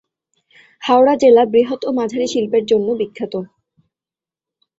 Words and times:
হাওড়া 0.81 1.13
জেলা 1.21 1.43
বৃহৎ 1.53 1.81
ও 1.85 1.91
মাঝারি 1.99 2.27
শিল্পের 2.33 2.63
জন্য 2.65 2.87
বিখ্যাত। 2.99 3.33